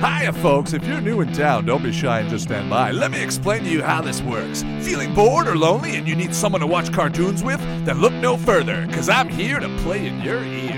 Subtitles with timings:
[0.00, 0.74] Hiya, folks.
[0.74, 2.90] If you're new in town, don't be shy and just stand by.
[2.90, 4.62] Let me explain to you how this works.
[4.82, 7.60] Feeling bored or lonely and you need someone to watch cartoons with?
[7.86, 10.76] Then look no further, because I'm here to play in your ear.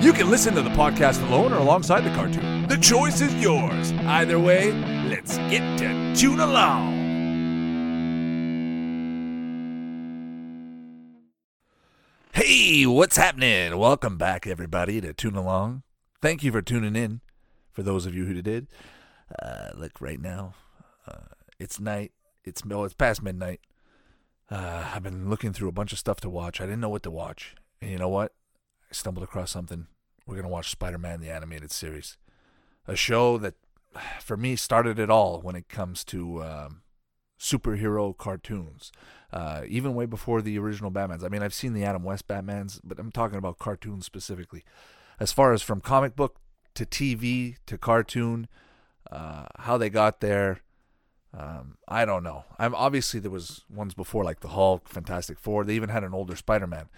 [0.00, 2.66] You can listen to the podcast alone or alongside the cartoon.
[2.68, 3.92] The choice is yours.
[4.06, 4.72] Either way,
[5.10, 6.96] let's get to tune along.
[12.32, 13.76] Hey, what's happening?
[13.76, 15.82] Welcome back, everybody, to Tune Along.
[16.22, 17.20] Thank you for tuning in.
[17.78, 18.66] For those of you who did,
[19.40, 20.54] uh, look right now,
[21.06, 21.30] uh,
[21.60, 22.10] it's night.
[22.44, 23.60] It's oh, it's past midnight.
[24.50, 26.60] Uh, I've been looking through a bunch of stuff to watch.
[26.60, 28.32] I didn't know what to watch, and you know what?
[28.90, 29.86] I stumbled across something.
[30.26, 32.16] We're gonna watch Spider-Man the animated series,
[32.88, 33.54] a show that,
[34.20, 36.82] for me, started it all when it comes to um,
[37.38, 38.90] superhero cartoons.
[39.32, 41.22] Uh, even way before the original Batmans.
[41.22, 44.64] I mean, I've seen the Adam West Batmans, but I'm talking about cartoons specifically.
[45.20, 46.40] As far as from comic book
[46.78, 48.48] to TV to cartoon,
[49.10, 50.60] uh, how they got there,
[51.36, 52.44] um, I don't know.
[52.58, 55.64] I'm obviously there was ones before like the Hulk, Fantastic Four.
[55.64, 56.88] They even had an older Spider-Man,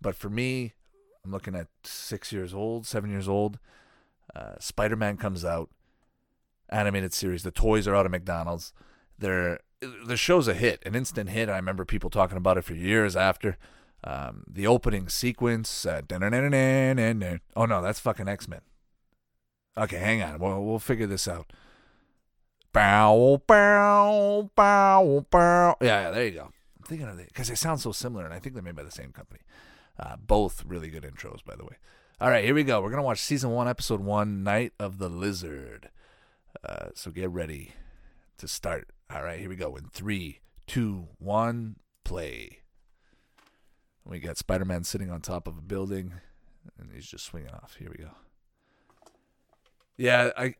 [0.00, 0.74] but for me,
[1.24, 3.58] I'm looking at six years old, seven years old.
[4.34, 5.68] Uh, Spider-Man comes out,
[6.68, 7.42] animated series.
[7.42, 8.72] The toys are out of McDonald's.
[9.18, 9.58] They're
[10.06, 11.48] the show's a hit, an instant hit.
[11.48, 13.58] I remember people talking about it for years after.
[14.02, 15.84] Um, the opening sequence.
[15.84, 16.02] Uh,
[17.56, 18.60] oh no, that's fucking X Men.
[19.76, 20.38] Okay, hang on.
[20.38, 21.52] We'll, we'll figure this out.
[22.72, 25.76] Bow, bow, bow, bow.
[25.80, 26.44] Yeah, yeah, there you go.
[26.44, 28.82] I'm thinking of it because they sound so similar, and I think they're made by
[28.82, 29.40] the same company.
[29.98, 31.76] Uh, both really good intros, by the way.
[32.20, 32.80] All right, here we go.
[32.80, 35.90] We're gonna watch season one, episode one, Night of the Lizard.
[36.68, 37.72] Uh, so get ready
[38.38, 38.88] to start.
[39.12, 39.76] All right, here we go.
[39.76, 42.58] In three, two, one, play.
[44.04, 46.14] We got Spider Man sitting on top of a building,
[46.78, 47.76] and he's just swinging off.
[47.78, 48.10] Here we go.
[49.96, 50.54] Yeah, I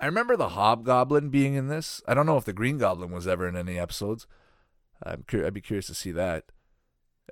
[0.00, 2.02] I remember the Hobgoblin being in this.
[2.08, 4.26] I don't know if the Green Goblin was ever in any episodes.
[5.02, 6.44] I'm cur- I'd be curious to see that.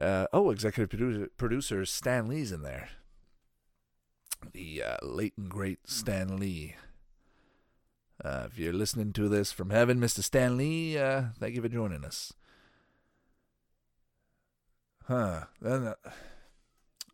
[0.01, 2.91] Uh, oh, executive producer, producer Stan Lee's in there.
[4.53, 6.77] The uh, late and great Stan Lee.
[8.25, 10.23] Uh, if you're listening to this from heaven, Mr.
[10.23, 12.33] Stan Lee, uh, thank you for joining us.
[15.07, 15.45] Huh.
[15.65, 15.95] Uh,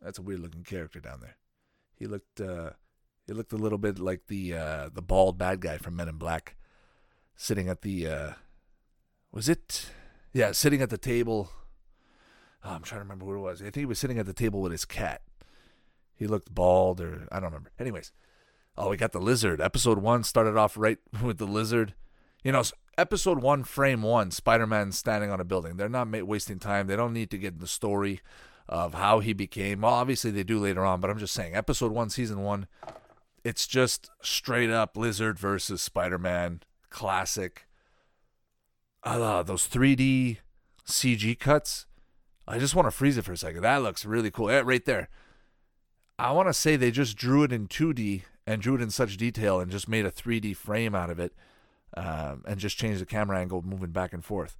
[0.01, 1.37] that's a weird looking character down there.
[1.97, 2.71] He looked uh,
[3.27, 6.17] he looked a little bit like the uh, the bald bad guy from Men in
[6.17, 6.55] Black,
[7.35, 8.31] sitting at the uh,
[9.31, 9.87] was it?
[10.33, 11.49] Yeah, sitting at the table.
[12.63, 13.61] Oh, I'm trying to remember what it was.
[13.61, 15.21] I think he was sitting at the table with his cat.
[16.15, 17.71] He looked bald, or I don't remember.
[17.79, 18.11] Anyways,
[18.77, 19.61] oh, we got the lizard.
[19.61, 21.93] Episode one started off right with the lizard.
[22.43, 22.63] You know,
[22.97, 25.77] episode one, frame one, Spider Man standing on a building.
[25.77, 26.87] They're not wasting time.
[26.87, 28.21] They don't need to get in the story
[28.67, 29.81] of how he became.
[29.81, 32.67] Well, obviously they do later on, but I'm just saying, episode one, season one,
[33.45, 37.67] it's just straight up Lizard versus Spider Man, classic.
[39.03, 40.37] Uh, those 3D
[40.87, 41.85] CG cuts.
[42.47, 43.61] I just want to freeze it for a second.
[43.61, 44.51] That looks really cool.
[44.51, 45.09] Yeah, right there.
[46.17, 49.15] I want to say they just drew it in 2D and drew it in such
[49.15, 51.33] detail and just made a 3D frame out of it
[51.95, 54.57] um, and just changed the camera angle moving back and forth.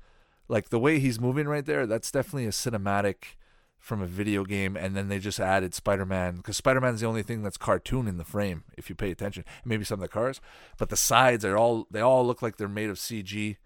[0.47, 3.35] Like the way he's moving right there, that's definitely a cinematic
[3.79, 7.07] from a video game, and then they just added Spider Man because Spider Man's the
[7.07, 9.45] only thing that's cartoon in the frame if you pay attention.
[9.63, 10.41] Maybe some of the cars,
[10.77, 13.57] but the sides are all they all look like they're made of CG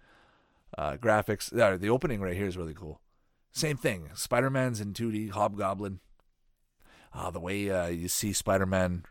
[0.77, 1.49] uh, graphics.
[1.49, 2.99] The opening right here is really cool.
[3.51, 4.09] Same thing.
[4.13, 5.31] Spider Man's in 2D.
[5.31, 5.99] Hobgoblin.
[7.13, 9.03] Uh, the way uh, you see Spider Man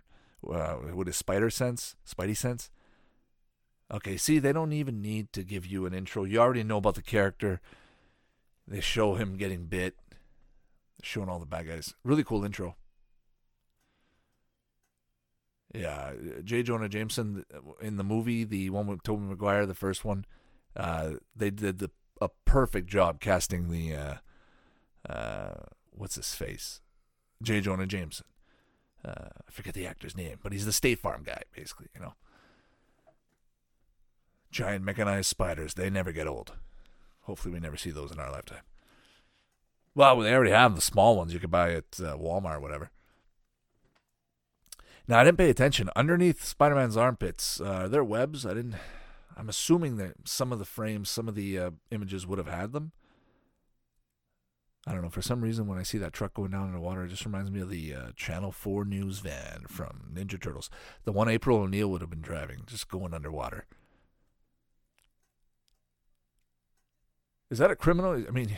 [0.46, 2.70] uh, with his spider sense, Spidey sense.
[3.92, 6.24] Okay, see, they don't even need to give you an intro.
[6.24, 7.60] You already know about the character.
[8.66, 9.96] They show him getting bit
[11.02, 11.94] showing all the bad guys.
[12.04, 12.76] Really cool intro.
[15.74, 16.62] Yeah, J.
[16.62, 17.44] Jonah Jameson
[17.80, 20.24] in the movie, the one with Tobey Maguire, the first one,
[20.74, 21.90] uh, they did the,
[22.22, 24.14] a perfect job casting the uh,
[25.08, 25.54] uh,
[25.90, 26.80] what's his face,
[27.42, 27.60] J.
[27.60, 28.26] Jonah Jameson.
[29.04, 31.88] Uh, I forget the actor's name, but he's the State Farm guy, basically.
[31.94, 32.14] You know,
[34.50, 35.74] giant mechanized spiders.
[35.74, 36.52] They never get old.
[37.22, 38.62] Hopefully, we never see those in our lifetime.
[39.98, 42.92] Well, they already have the small ones you could buy at uh, Walmart or whatever.
[45.08, 45.90] Now I didn't pay attention.
[45.96, 48.46] Underneath Spider-Man's armpits, uh, are there webs?
[48.46, 48.76] I didn't.
[49.36, 52.72] I'm assuming that some of the frames, some of the uh, images would have had
[52.72, 52.92] them.
[54.86, 55.10] I don't know.
[55.10, 57.26] For some reason, when I see that truck going down in the water, it just
[57.26, 60.70] reminds me of the uh, Channel 4 news van from Ninja Turtles.
[61.02, 63.66] The one April O'Neil would have been driving, just going underwater.
[67.50, 68.12] Is that a criminal?
[68.12, 68.56] I mean,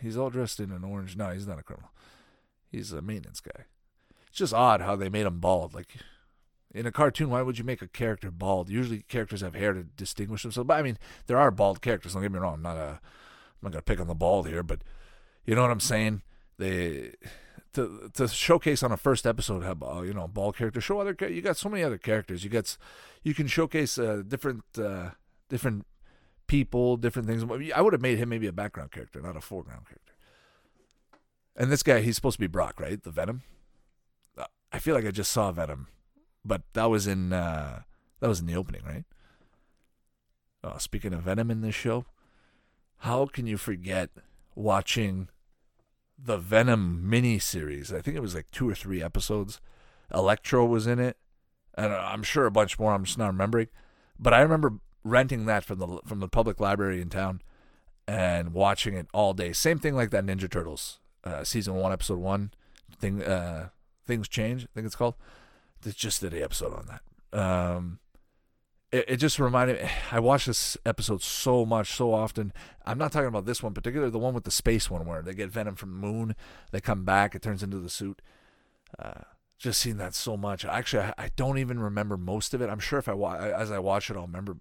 [0.00, 1.16] He's all dressed in an orange.
[1.16, 1.90] No, he's not a criminal.
[2.70, 3.64] He's a maintenance guy.
[4.28, 5.74] It's just odd how they made him bald.
[5.74, 5.96] Like
[6.72, 8.70] In a cartoon, why would you make a character bald?
[8.70, 10.66] Usually, characters have hair to distinguish themselves.
[10.66, 12.14] But I mean, there are bald characters.
[12.14, 12.54] Don't get me wrong.
[12.54, 14.82] I'm not a, I'm not gonna pick on the bald here, but
[15.44, 16.22] you know what I'm saying.
[16.58, 17.14] They
[17.72, 20.80] to to showcase on a first episode have uh, you know bald character.
[20.80, 22.44] Show other you got so many other characters.
[22.44, 22.76] You got
[23.22, 25.10] you can showcase uh, different uh,
[25.48, 25.86] different
[26.50, 27.44] people, different things.
[27.72, 30.14] I would have made him maybe a background character, not a foreground character.
[31.54, 33.00] And this guy, he's supposed to be Brock, right?
[33.00, 33.42] The Venom.
[34.36, 35.86] Uh, I feel like I just saw Venom,
[36.44, 37.82] but that was in uh,
[38.18, 39.04] that was in the opening, right?
[40.64, 42.04] Oh, speaking of Venom in this show,
[42.98, 44.10] how can you forget
[44.56, 45.28] watching
[46.18, 47.92] the Venom mini series?
[47.92, 49.60] I think it was like two or three episodes.
[50.12, 51.16] Electro was in it,
[51.74, 52.92] and I'm sure a bunch more.
[52.92, 53.68] I'm just not remembering,
[54.18, 57.40] but I remember renting that from the from the public library in town
[58.06, 59.52] and watching it all day.
[59.52, 62.50] Same thing like that Ninja Turtles uh, season one, episode one.
[62.98, 63.68] Thing uh,
[64.06, 64.64] things change.
[64.64, 65.14] I think it's called.
[65.84, 67.38] It's just did a episode on that.
[67.38, 68.00] Um,
[68.92, 69.88] it, it just reminded me.
[70.10, 72.52] I watched this episode so much, so often.
[72.84, 74.10] I'm not talking about this one particular.
[74.10, 76.34] The one with the space one where they get Venom from the moon.
[76.72, 77.34] They come back.
[77.34, 78.20] It turns into the suit.
[78.98, 79.22] Uh,
[79.56, 80.64] just seen that so much.
[80.64, 82.70] Actually, I, I, don't even remember most of it.
[82.70, 83.12] I'm sure if I
[83.50, 84.56] as I watch it, I'll remember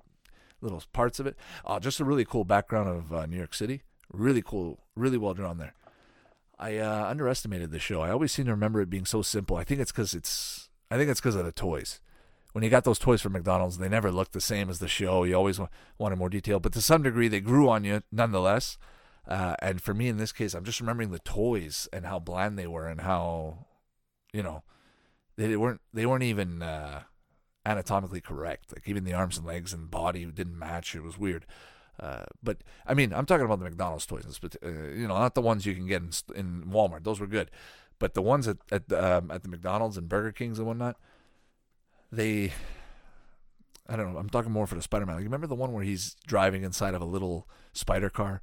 [0.62, 1.36] little parts of it.
[1.66, 3.84] Uh, just a really cool background of uh, New York City.
[4.12, 5.74] Really cool, really well drawn there.
[6.58, 8.02] I uh, underestimated the show.
[8.02, 9.56] I always seem to remember it being so simple.
[9.56, 10.70] I think it's because it's.
[10.92, 12.02] I think it's because of the toys.
[12.52, 15.24] When you got those toys from McDonald's, they never looked the same as the show.
[15.24, 15.60] You always
[16.00, 18.78] wanted more detail, but to some degree, they grew on you nonetheless.
[19.28, 22.58] Uh, and for me, in this case, I'm just remembering the toys and how bland
[22.58, 23.68] they were, and how,
[24.34, 24.64] you know,
[25.38, 25.82] they weren't.
[25.94, 26.62] They weren't even.
[26.64, 27.04] Uh,
[27.70, 28.72] anatomically correct.
[28.74, 30.96] Like even the arms and legs and body didn't match.
[30.96, 31.46] It was weird.
[32.00, 32.58] Uh, but
[32.88, 35.76] I mean, I'm talking about the McDonald's toys, uh, you know, not the ones you
[35.76, 37.04] can get in, in Walmart.
[37.04, 37.52] Those were good,
[38.00, 40.96] but the ones at at, um, at the McDonald's and Burger Kings and whatnot,
[42.12, 42.54] they,
[43.88, 44.20] I don't know.
[44.20, 45.18] I'm talking more for the Spider-Man.
[45.18, 48.42] Like, remember the one where he's driving inside of a little spider car?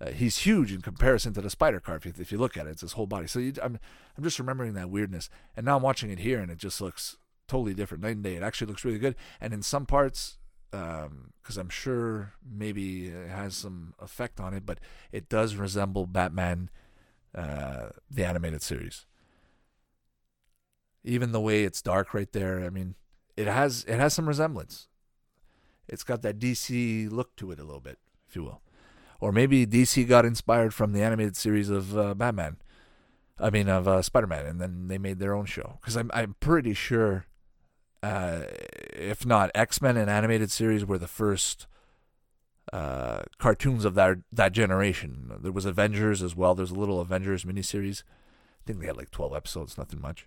[0.00, 1.96] Uh, he's huge in comparison to the spider car.
[1.96, 3.26] If you, if you look at it, it's his whole body.
[3.26, 3.78] So you, I'm
[4.16, 7.16] I'm just remembering that weirdness, and now I'm watching it here, and it just looks
[7.48, 8.36] totally different night and day.
[8.36, 10.38] It actually looks really good, and in some parts,
[10.70, 14.80] because um, I'm sure maybe it has some effect on it, but
[15.12, 16.68] it does resemble Batman,
[17.34, 19.06] uh, the animated series.
[21.04, 22.96] Even the way it's dark right there, I mean,
[23.36, 24.88] it has it has some resemblance.
[25.86, 27.98] It's got that DC look to it a little bit,
[28.28, 28.62] if you will,
[29.20, 32.56] or maybe DC got inspired from the animated series of uh, Batman.
[33.38, 35.78] I mean, of uh, Spider Man, and then they made their own show.
[35.80, 37.26] Because I'm I'm pretty sure
[38.04, 38.44] uh,
[38.92, 41.66] if not X Men and animated series were the first
[42.70, 45.32] uh, cartoons of that that generation.
[45.40, 46.54] There was Avengers as well.
[46.54, 48.02] There's a little Avengers miniseries.
[48.02, 50.26] I think they had like 12 episodes, nothing much.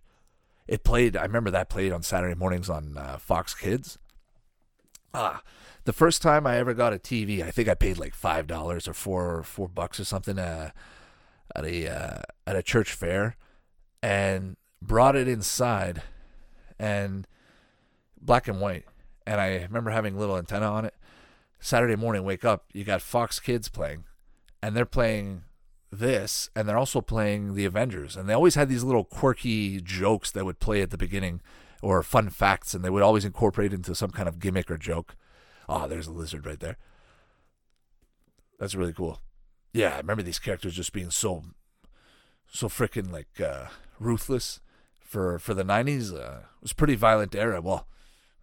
[0.67, 1.15] It played.
[1.15, 3.99] I remember that played on Saturday mornings on uh, Fox Kids.
[5.13, 5.43] Ah,
[5.85, 8.87] the first time I ever got a TV, I think I paid like five dollars
[8.87, 10.71] or four or four bucks or something uh,
[11.55, 13.35] at a uh, at a church fair,
[14.01, 16.01] and brought it inside,
[16.79, 17.27] and
[18.27, 18.85] black and white.
[19.25, 20.93] And I remember having little antenna on it.
[21.59, 24.03] Saturday morning, wake up, you got Fox Kids playing,
[24.61, 25.41] and they're playing
[25.91, 28.15] this, and they're also playing the Avengers.
[28.15, 31.41] And they always had these little quirky jokes that would play at the beginning
[31.81, 35.15] or fun facts, and they would always incorporate into some kind of gimmick or joke.
[35.67, 36.77] Oh, there's a lizard right there.
[38.59, 39.19] That's really cool.
[39.73, 41.43] Yeah, I remember these characters just being so,
[42.51, 43.67] so freaking like uh,
[43.99, 44.59] ruthless
[44.99, 46.13] for for the '90s.
[46.13, 47.61] Uh, it was pretty violent era.
[47.61, 47.87] Well,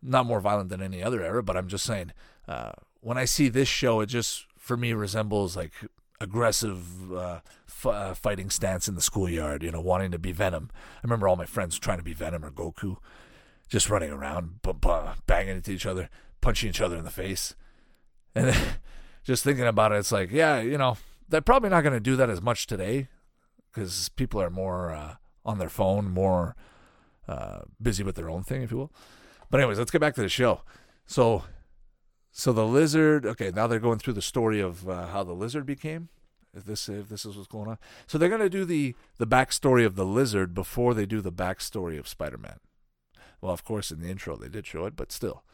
[0.04, 2.12] not more violent than any other era, but I'm just saying,
[2.46, 5.72] uh, when I see this show, it just for me resembles like
[6.20, 9.62] aggressive uh, f- uh, fighting stance in the schoolyard.
[9.62, 10.70] You know, wanting to be Venom.
[10.72, 12.96] I remember all my friends trying to be Venom or Goku,
[13.68, 14.90] just running around, b- b-
[15.26, 16.08] banging into each other,
[16.40, 17.54] punching each other in the face,
[18.34, 18.54] and
[19.24, 20.96] just thinking about it, it's like, yeah, you know,
[21.28, 23.08] they're probably not going to do that as much today
[23.72, 26.54] because people are more uh, on their phone, more
[27.26, 28.92] uh, busy with their own thing, if you will.
[29.54, 30.62] But anyways, let's get back to the show.
[31.06, 31.44] So,
[32.32, 33.24] so the lizard.
[33.24, 36.08] Okay, now they're going through the story of uh, how the lizard became.
[36.52, 39.86] If this if this is what's going on, so they're gonna do the the backstory
[39.86, 42.58] of the lizard before they do the backstory of Spider-Man.
[43.40, 45.44] Well, of course, in the intro they did show it, but still,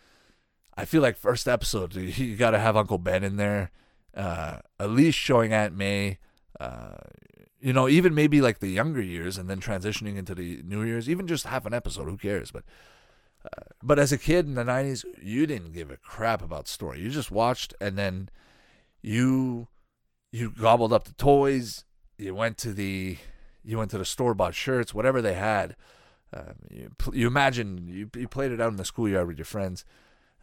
[0.78, 3.71] I feel like first episode you got to have Uncle Ben in there,
[4.16, 6.16] uh, at least showing Aunt May.
[6.59, 6.97] Uh,
[7.61, 11.07] you know, even maybe like the younger years, and then transitioning into the new years.
[11.07, 12.50] Even just half an episode, who cares?
[12.50, 12.64] But
[13.83, 17.01] but as a kid in the 90s, you didn't give a crap about story.
[17.01, 18.29] You just watched and then
[19.03, 19.69] you
[20.33, 21.85] you gobbled up the toys,
[22.19, 23.17] you went to the
[23.65, 25.77] you went to the store bought shirts, whatever they had.
[26.33, 29.85] Um, you, you imagine you, you played it out in the schoolyard with your friends.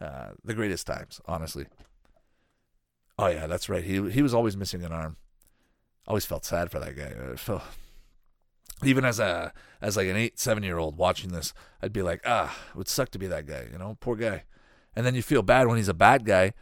[0.00, 1.66] Uh, the greatest times, honestly.
[3.18, 3.82] Oh yeah, that's right.
[3.82, 5.16] He he was always missing an arm.
[6.06, 7.12] Always felt sad for that guy.
[7.32, 7.62] I felt
[8.84, 12.20] even as a as like an eight seven year old watching this, I'd be like,
[12.24, 13.66] ah, it would suck to be that guy.
[13.70, 14.44] You know, poor guy.
[14.94, 16.52] And then you feel bad when he's a bad guy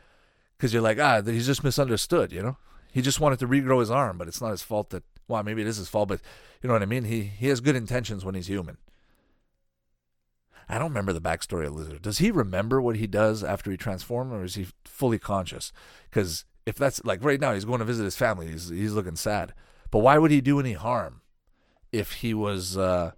[0.57, 2.33] because you're like, ah, he's just misunderstood.
[2.33, 2.57] You know,
[2.93, 5.05] he just wanted to regrow his arm, but it's not his fault that.
[5.29, 6.21] Well, maybe it is his fault, but
[6.63, 7.05] you know what I mean.
[7.05, 8.79] He he has good intentions when he's human.
[10.69, 12.03] I don't remember the backstory of Lizard.
[12.03, 15.73] Does he remember what he does after he transforms, or is he fully conscious?
[16.11, 18.49] Because if that's like right now, he's going to visit his family.
[18.49, 19.53] He's he's looking sad.
[19.91, 21.23] But why would he do any harm
[21.99, 23.13] if he was, uh,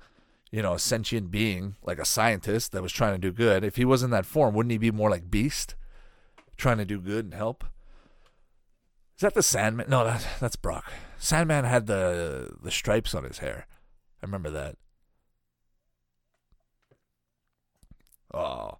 [0.50, 3.64] you know, a sentient being like a scientist that was trying to do good?
[3.64, 5.74] If he was in that form, wouldn't he be more like Beast,
[6.56, 7.64] trying to do good and help?
[9.16, 9.90] Is that the Sandman?
[9.90, 10.92] No, that, that's Brock.
[11.18, 13.66] Sandman had the the stripes on his hair.
[14.22, 14.76] I remember that.
[18.32, 18.78] Oh.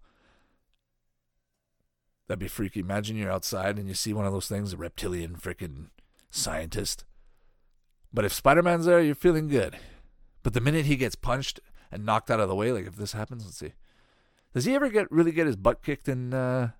[2.28, 2.80] That'd be freaky.
[2.80, 5.86] Imagine you're outside and you see one of those things, a reptilian freaking
[6.30, 7.04] scientist.
[8.12, 9.78] But if Spider Man's there, you're feeling good.
[10.42, 11.60] But the minute he gets punched
[11.90, 13.72] and knocked out of the way, like if this happens, let's see.
[14.54, 16.70] Does he ever get really get his butt kicked in uh,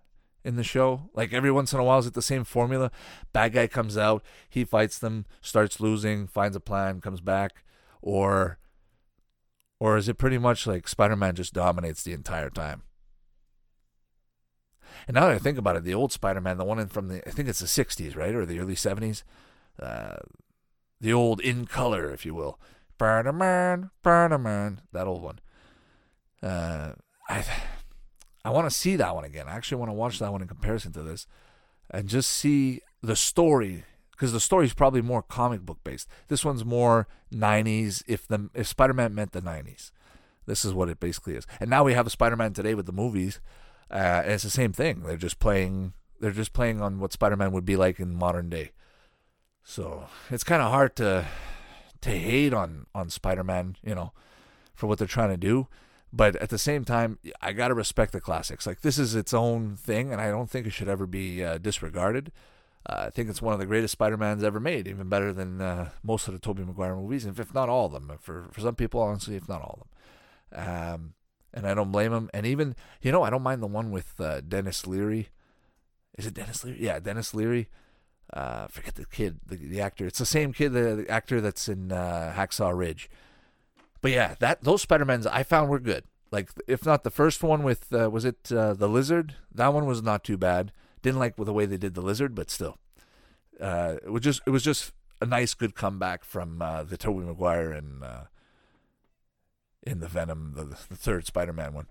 [0.45, 1.11] in the show?
[1.15, 2.91] Like every once in a while, is it the same formula?
[3.33, 7.65] Bad guy comes out, he fights them, starts losing, finds a plan, comes back,
[8.01, 8.59] or
[9.81, 12.83] or is it pretty much like Spider Man just dominates the entire time?
[15.07, 17.27] And now that I think about it, the old Spider Man, the one from the,
[17.29, 18.35] I think it's the 60s, right?
[18.35, 19.23] Or the early 70s.
[19.81, 20.17] Uh,
[21.01, 22.59] the old in color, if you will.
[22.95, 25.39] Spider Man, Spider Man, that old one.
[26.43, 26.93] Uh,
[27.29, 27.45] I,
[28.45, 29.47] I want to see that one again.
[29.49, 31.27] I actually want to watch that one in comparison to this
[31.91, 36.09] and just see the story because the story is probably more comic book based.
[36.27, 38.03] This one's more 90s.
[38.07, 39.93] If the if Spider Man meant the 90s,
[40.47, 41.47] this is what it basically is.
[41.61, 43.41] And now we have a Spider Man today with the movies,
[43.91, 45.03] uh, and it's the same thing.
[45.03, 45.93] They're just playing.
[46.21, 48.73] They're just playing on what Spider Man would be like in modern day.
[49.63, 51.27] So it's kind of hard to
[52.01, 54.13] to hate on on Spider Man, you know,
[54.75, 55.69] for what they're trying to do.
[56.13, 58.67] But at the same time, I gotta respect the classics.
[58.67, 61.59] Like this is its own thing, and I don't think it should ever be uh,
[61.59, 62.33] disregarded.
[62.89, 65.91] Uh, I think it's one of the greatest Spider-Mans ever made, even better than uh,
[66.03, 68.11] most of the Tobey Maguire movies, if not all of them.
[68.21, 70.85] For for some people, honestly, if not all of them.
[70.95, 71.15] Um,
[71.53, 72.31] and I don't blame him.
[72.33, 75.29] And even you know, I don't mind the one with uh, Denis Leary.
[76.17, 76.83] Is it Dennis Leary?
[76.83, 77.69] Yeah, Dennis Leary.
[78.33, 80.07] Uh, forget the kid, the, the actor.
[80.07, 83.09] It's the same kid, the, the actor that's in uh, Hacksaw Ridge.
[84.01, 86.05] But yeah, that those Spider-Mans I found were good.
[86.31, 89.37] Like if not the first one with uh, was it uh, the Lizard?
[89.53, 90.73] That one was not too bad.
[91.03, 92.77] Didn't like the way they did the lizard, but still,
[93.61, 97.25] uh, it was just it was just a nice, good comeback from uh, the Tobey
[97.25, 98.25] Maguire and uh,
[99.85, 101.87] in the Venom, the, the third Spider-Man one.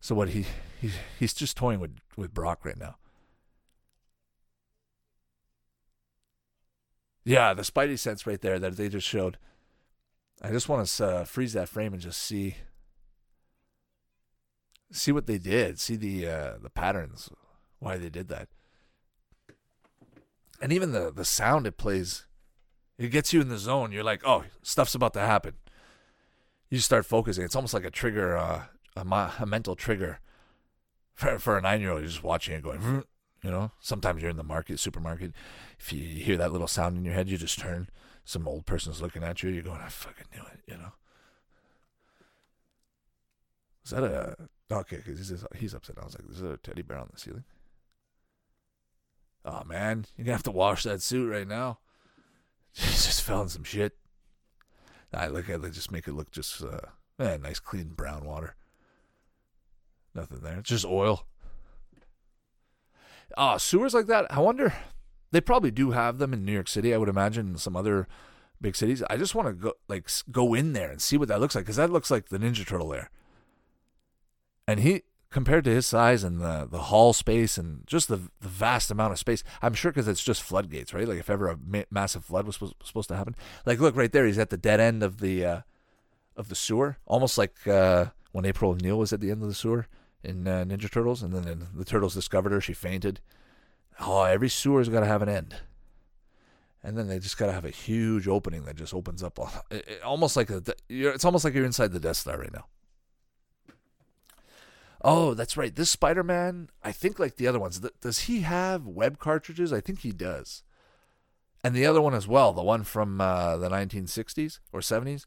[0.00, 0.46] So what he
[0.80, 2.96] he he's just toying with with Brock right now.
[7.26, 9.36] Yeah, the Spidey sense right there that they just showed.
[10.40, 12.54] I just want to uh, freeze that frame and just see
[14.92, 17.28] see what they did, see the uh, the patterns
[17.80, 18.48] why they did that.
[20.62, 22.26] And even the the sound it plays,
[22.96, 23.90] it gets you in the zone.
[23.90, 25.54] You're like, oh, stuff's about to happen.
[26.70, 27.44] You start focusing.
[27.44, 28.66] It's almost like a trigger, uh,
[28.96, 30.20] a, a mental trigger
[31.12, 32.02] for for a nine year old.
[32.02, 33.02] You're just watching it going,
[33.46, 33.70] you know.
[33.78, 35.32] Sometimes you're in the market, supermarket.
[35.78, 37.88] If you hear that little sound in your head, you just turn.
[38.24, 39.50] Some old person's looking at you.
[39.50, 40.92] You're going, I fucking knew it, you know.
[43.84, 44.36] Is that a
[44.68, 44.96] okay?
[44.96, 45.96] Because he's he's upset.
[46.02, 47.44] I was like, is there a teddy bear on the ceiling?
[49.44, 51.78] Oh man, you're gonna have to wash that suit right now.
[52.74, 53.96] just fell in some shit.
[55.14, 56.80] I look at it, just make it look just uh,
[57.20, 58.56] eh, nice, clean brown water.
[60.16, 60.58] Nothing there.
[60.58, 61.26] It's just oil.
[63.36, 64.30] Oh, sewers like that.
[64.30, 64.74] I wonder.
[65.32, 66.94] They probably do have them in New York City.
[66.94, 68.06] I would imagine in some other
[68.60, 69.02] big cities.
[69.10, 71.64] I just want to go like go in there and see what that looks like
[71.64, 73.10] because that looks like the Ninja Turtle there.
[74.68, 78.48] And he compared to his size and the the hall space and just the the
[78.48, 79.42] vast amount of space.
[79.60, 81.06] I'm sure because it's just floodgates, right?
[81.06, 84.12] Like if ever a ma- massive flood was supposed, supposed to happen, like look right
[84.12, 85.60] there, he's at the dead end of the uh,
[86.36, 89.54] of the sewer, almost like uh, when April O'Neil was at the end of the
[89.54, 89.86] sewer
[90.26, 93.20] in uh, Ninja Turtles, and then the turtles discovered her, she fainted.
[94.00, 95.56] Oh, every sewer's got to have an end.
[96.82, 99.38] And then they just got to have a huge opening that just opens up,
[100.04, 100.62] almost like a.
[100.88, 102.66] It's almost like you're inside the Death Star right now.
[105.02, 105.74] Oh, that's right.
[105.74, 109.72] This Spider Man, I think like the other ones, th- does he have web cartridges?
[109.72, 110.62] I think he does.
[111.62, 115.24] And the other one as well, the one from uh, the 1960s or 70s,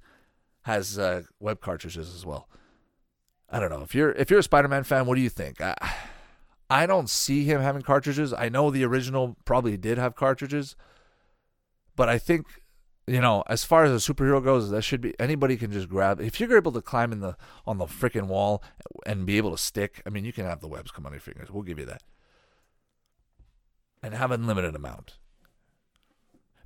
[0.64, 2.50] has uh, web cartridges as well.
[3.52, 5.06] I don't know if you're if you're a Spider-Man fan.
[5.06, 5.60] What do you think?
[5.62, 5.76] I,
[6.70, 8.32] I don't see him having cartridges.
[8.34, 10.76] I know the original probably did have cartridges,
[11.96, 12.46] but I think
[13.08, 16.22] you know as far as a superhero goes, that should be anybody can just grab.
[16.22, 18.64] If you're able to climb in the on the freaking wall
[19.06, 21.22] and be able to stick, I mean, you can have the webs come on your
[21.22, 21.50] fingers.
[21.50, 22.04] We'll give you that,
[24.04, 25.18] and have unlimited amount.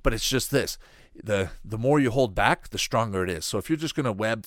[0.02, 0.76] But it's just this:
[1.14, 3.46] the the more you hold back, the stronger it is.
[3.46, 4.44] So if you're just gonna web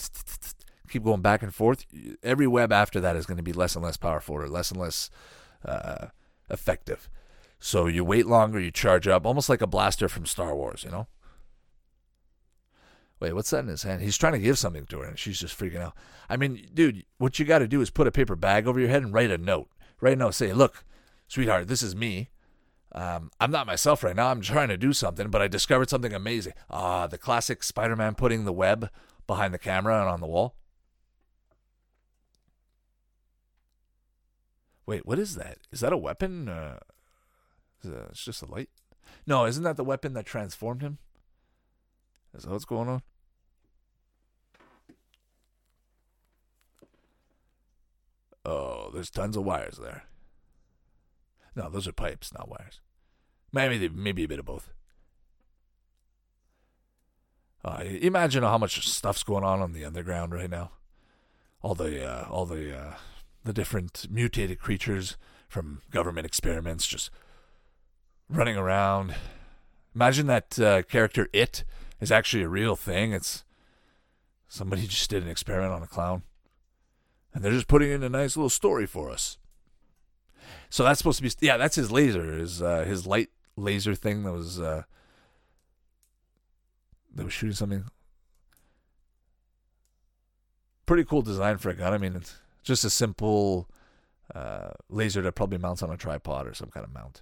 [0.89, 1.85] keep going back and forth,
[2.23, 4.79] every web after that is going to be less and less powerful or less and
[4.79, 5.09] less
[5.65, 6.07] uh,
[6.49, 7.09] effective.
[7.59, 10.91] So you wait longer, you charge up, almost like a blaster from Star Wars, you
[10.91, 11.07] know?
[13.19, 14.01] Wait, what's that in his hand?
[14.01, 15.93] He's trying to give something to her, and she's just freaking out.
[16.29, 18.89] I mean, dude, what you got to do is put a paper bag over your
[18.89, 19.69] head and write a note.
[19.99, 20.85] Write a note, say, "Look,
[21.27, 22.29] sweetheart, this is me.
[22.91, 24.27] Um, I'm not myself right now.
[24.27, 26.53] I'm trying to do something, but I discovered something amazing.
[26.69, 28.89] Ah, the classic Spider-Man putting the web
[29.25, 30.55] behind the camera and on the wall.
[34.87, 35.59] Wait, what is that?
[35.71, 36.47] Is that a weapon?
[36.47, 36.79] Uh,
[37.83, 38.69] it's just a light.
[39.27, 40.97] No, isn't that the weapon that transformed him?
[42.33, 43.01] Is that what's going on?
[48.45, 50.03] Oh, there's tons of wires there.
[51.53, 52.79] No, those are pipes, not wires.
[53.51, 54.69] Maybe maybe a bit of both.
[57.65, 60.71] Uh, imagine how much stuff's going on on the underground right now.
[61.61, 62.93] All the uh, all the uh,
[63.47, 67.09] the different mutated creatures from government experiments just
[68.29, 69.15] running around.
[69.95, 71.63] Imagine that uh, character It
[71.99, 73.13] is actually a real thing.
[73.13, 73.43] It's
[74.47, 76.23] somebody just did an experiment on a clown,
[77.33, 79.37] and they're just putting in a nice little story for us.
[80.69, 84.23] So that's supposed to be yeah, that's his laser, his uh, his light laser thing
[84.23, 84.83] that was uh,
[87.15, 87.85] that was shooting something.
[90.85, 91.93] Pretty cool design for a gun.
[91.93, 92.35] I mean, it's
[92.67, 93.69] just a simple
[94.35, 97.21] uh, laser that probably mounts on a tripod or some kind of mount.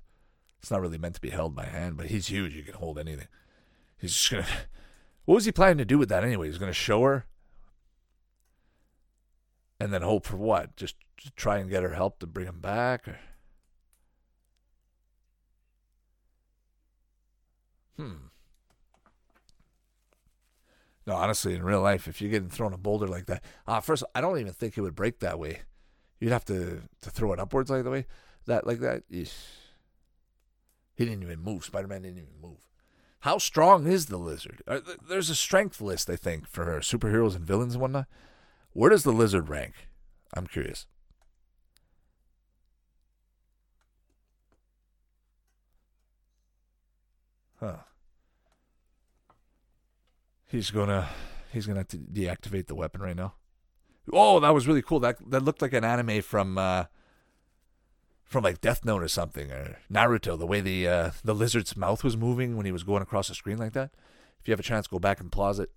[0.59, 2.55] It's not really meant to be held by hand, but he's huge.
[2.55, 3.27] You can hold anything.
[3.97, 4.47] He's just gonna.
[5.25, 6.45] What was he planning to do with that anyway?
[6.45, 7.25] He's gonna show her,
[9.79, 10.75] and then hope for what?
[10.75, 10.97] Just
[11.35, 13.19] try and get her help to bring him back, or.
[17.97, 18.27] Hmm.
[21.07, 24.03] No, honestly, in real life, if you're getting thrown a boulder like that, uh, first,
[24.15, 25.61] I don't even think it would break that way.
[26.19, 28.05] You'd have to to throw it upwards like the way
[28.45, 29.09] that like that.
[29.11, 29.33] Eesh.
[30.95, 31.65] He didn't even move.
[31.65, 32.59] Spider Man didn't even move.
[33.19, 34.61] How strong is the lizard?
[35.07, 38.05] There's a strength list, I think, for superheroes and villains and whatnot.
[38.71, 39.73] Where does the lizard rank?
[40.33, 40.85] I'm curious.
[47.59, 47.77] Huh.
[50.55, 51.09] He's gonna
[51.51, 53.33] he's gonna have to deactivate the weapon right now.
[54.13, 55.01] Oh, that was really cool.
[55.01, 56.85] That that looked like an anime from uh,
[58.23, 60.39] from like Death Note or something or Naruto.
[60.39, 63.35] The way the uh, the lizard's mouth was moving when he was going across the
[63.35, 63.91] screen like that.
[64.39, 65.71] If you have a chance, go back and pause it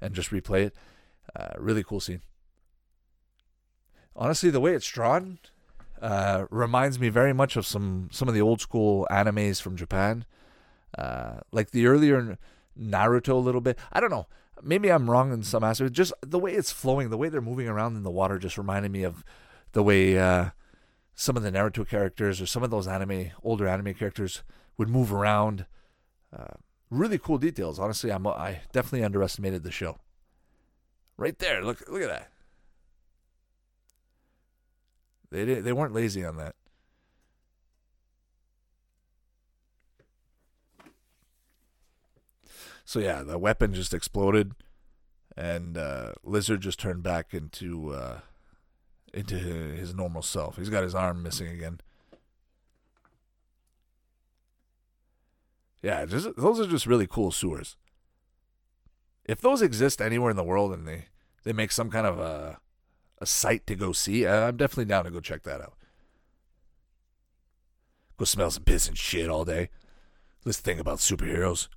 [0.00, 0.74] and just replay it.
[1.36, 2.22] Uh, really cool scene.
[4.16, 5.38] Honestly, the way it's drawn
[6.02, 10.24] uh, reminds me very much of some some of the old school animes from Japan,
[10.98, 12.36] uh, like the earlier
[12.80, 13.78] Naruto a little bit.
[13.92, 14.26] I don't know.
[14.62, 15.96] Maybe I'm wrong in some aspects.
[15.96, 18.90] Just the way it's flowing, the way they're moving around in the water, just reminded
[18.90, 19.24] me of
[19.72, 20.50] the way uh,
[21.14, 24.42] some of the Naruto characters or some of those anime, older anime characters
[24.76, 25.66] would move around.
[26.36, 26.54] Uh,
[26.90, 27.78] really cool details.
[27.78, 29.98] Honestly, I'm I definitely underestimated the show.
[31.16, 32.30] Right there, look look at that.
[35.30, 36.54] They did, they weren't lazy on that.
[42.88, 44.52] So yeah, the weapon just exploded,
[45.36, 48.20] and uh, Lizard just turned back into uh,
[49.12, 50.56] into his normal self.
[50.56, 51.82] He's got his arm missing again.
[55.82, 57.76] Yeah, just, those are just really cool sewers.
[59.26, 61.08] If those exist anywhere in the world and they,
[61.44, 62.58] they make some kind of a
[63.18, 65.76] a site to go see, I'm definitely down to go check that out.
[68.16, 69.68] Go smell some piss and shit all day.
[70.46, 71.68] Let's think about superheroes.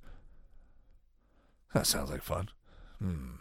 [1.74, 2.50] That sounds like fun.
[2.98, 3.32] Hmm.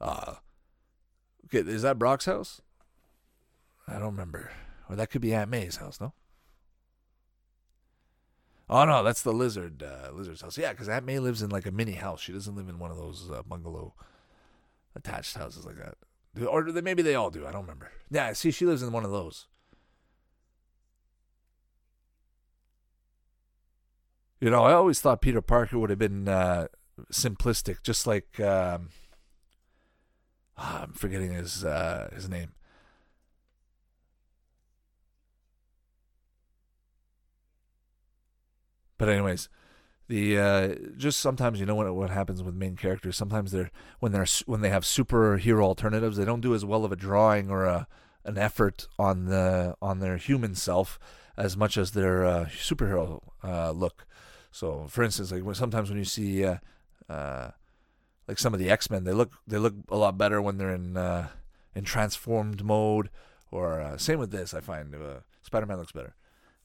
[0.00, 0.36] Uh,
[1.46, 2.62] okay, is that Brock's house?
[3.86, 4.50] I don't remember.
[4.88, 6.14] Or that could be Aunt May's house, no?
[8.68, 10.56] Oh no, that's the lizard uh, lizard's house.
[10.56, 12.20] Yeah, because Aunt May lives in like a mini house.
[12.20, 13.94] She doesn't live in one of those uh, bungalow
[14.94, 15.96] attached houses like that.
[16.46, 17.46] Or maybe they all do.
[17.46, 17.90] I don't remember.
[18.10, 19.48] Yeah, see, she lives in one of those.
[24.40, 26.68] You know, I always thought Peter Parker would have been uh,
[27.12, 28.88] simplistic, just like um,
[30.56, 32.52] ah, I'm forgetting his uh, his name.
[38.96, 39.50] But anyways,
[40.08, 43.16] the uh, just sometimes you know what what happens with main characters.
[43.18, 46.92] Sometimes they're when they're when they have superhero alternatives, they don't do as well of
[46.92, 47.86] a drawing or a
[48.24, 50.98] an effort on the on their human self
[51.36, 54.06] as much as their uh, superhero uh, look.
[54.50, 56.56] So, for instance, like sometimes when you see uh,
[57.08, 57.50] uh,
[58.26, 60.74] like some of the X Men, they look they look a lot better when they're
[60.74, 61.28] in uh,
[61.74, 63.10] in transformed mode.
[63.52, 66.14] Or uh, same with this, I find uh, Spider Man looks better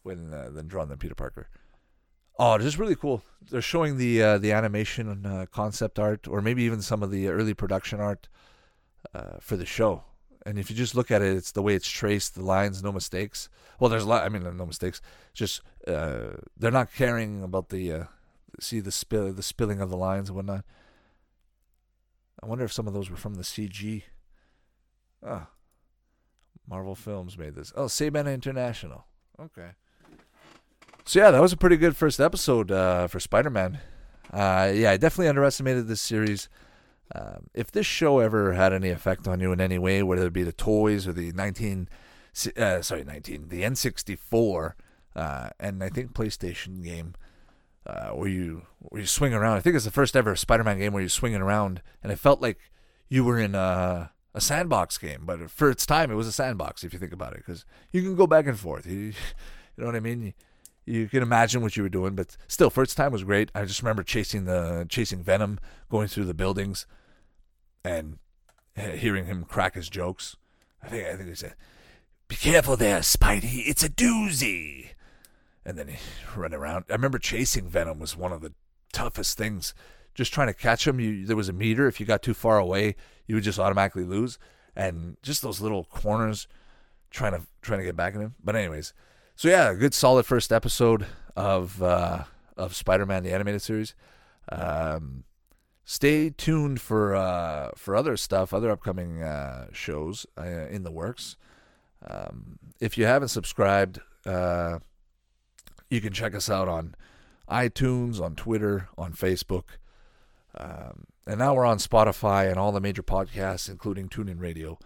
[0.04, 1.50] when uh, than drawn than Peter Parker.
[2.38, 3.24] Oh, just really cool.
[3.50, 8.00] They're showing the the animation concept art, or maybe even some of the early production
[8.00, 8.28] art
[9.40, 10.04] for the show.
[10.46, 12.92] And if you just look at it, it's the way it's traced, the lines, no
[12.92, 13.50] mistakes.
[13.80, 14.24] Well, there's a lot.
[14.24, 15.02] I mean, no mistakes.
[15.34, 18.04] Just uh, they're not caring about the uh,
[18.60, 20.66] see the spill, the spilling of the lines and whatnot.
[22.42, 24.04] I wonder if some of those were from the CG.
[25.26, 25.48] Ah,
[26.68, 27.74] Marvel Films made this.
[27.76, 29.06] Oh, Saban International.
[29.40, 29.72] Okay.
[31.06, 33.80] So yeah, that was a pretty good first episode uh, for Spider-Man.
[34.34, 36.50] Uh, yeah, I definitely underestimated this series.
[37.14, 40.34] Um, if this show ever had any effect on you in any way, whether it
[40.34, 41.88] be the toys or the 19,
[42.58, 44.74] uh, sorry, 19, the N64,
[45.16, 47.16] uh, and I think PlayStation game,
[47.86, 49.58] uh, where you where you swing around.
[49.58, 52.42] I think it's the first ever Spider-Man game where you're swinging around, and it felt
[52.42, 52.60] like
[53.10, 55.22] you were in a, a sandbox game.
[55.26, 58.02] But for its time, it was a sandbox if you think about it, because you
[58.02, 58.86] can go back and forth.
[58.86, 59.14] You, you
[59.78, 60.24] know what I mean?
[60.24, 60.34] You,
[60.86, 63.52] you can imagine what you were doing, but still, for its time was great.
[63.56, 66.86] I just remember chasing the chasing Venom, going through the buildings,
[67.84, 68.18] and
[68.76, 70.36] hearing him crack his jokes.
[70.84, 71.56] I think I think he said,
[72.28, 73.64] "Be careful there, Spidey.
[73.68, 74.90] It's a doozy."
[75.66, 75.98] And then he
[76.36, 76.86] run around.
[76.90, 78.54] I remember chasing Venom was one of the
[78.94, 79.74] toughest things.
[80.14, 81.00] Just trying to catch him.
[81.00, 81.88] You, there was a meter.
[81.88, 82.96] If you got too far away,
[83.28, 84.38] you would just automatically lose.
[84.76, 86.48] And just those little corners,
[87.10, 88.36] trying to trying to get back at him.
[88.44, 88.94] But anyways,
[89.36, 92.26] so yeah, a good solid first episode of uh,
[92.58, 93.96] of Spider-Man the animated series.
[94.50, 95.24] Um,
[95.84, 101.38] stay tuned for uh, for other stuff, other upcoming uh, shows uh, in the works.
[102.08, 104.80] Um, if you haven't subscribed, uh,
[105.96, 106.94] you can check us out on
[107.50, 109.64] iTunes, on Twitter, on Facebook.
[110.58, 114.78] Um, and now we're on Spotify and all the major podcasts, including TuneIn Radio.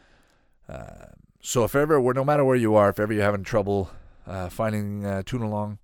[0.67, 1.08] Uh,
[1.41, 3.91] so if ever, no matter where you are, if ever you're having trouble
[4.28, 5.80] uh, finding uh, Tune Along,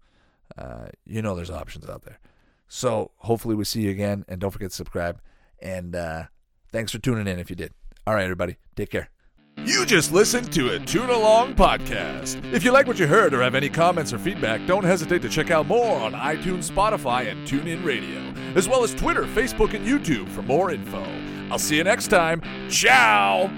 [0.58, 2.20] uh, you know there's options out there.
[2.68, 5.22] So hopefully we see you again, and don't forget to subscribe.
[5.62, 6.24] And uh,
[6.72, 7.74] thanks for tuning in if you did.
[8.06, 9.10] All right, everybody, take care.
[9.58, 12.54] You just listened to a Tune Along podcast.
[12.54, 15.30] If you like what you heard or have any comments or feedback, don't hesitate to
[15.30, 18.20] check out more on iTunes, Spotify, and TuneIn Radio,
[18.56, 21.04] as well as Twitter, Facebook, and YouTube for more info.
[21.50, 22.42] I'll see you next time.
[22.70, 23.50] Ciao!